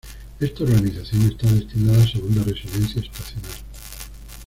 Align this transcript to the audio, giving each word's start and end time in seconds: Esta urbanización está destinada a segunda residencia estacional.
Esta 0.39 0.63
urbanización 0.63 1.27
está 1.27 1.45
destinada 1.53 2.01
a 2.01 2.07
segunda 2.11 2.41
residencia 2.41 2.99
estacional. 3.01 3.51